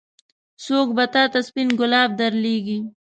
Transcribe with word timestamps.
څوک 0.65 0.87
به 0.95 1.05
تا 1.13 1.23
ته 1.31 1.39
سپين 1.47 1.69
ګلاب 1.79 2.09
درلېږي. 2.19 2.79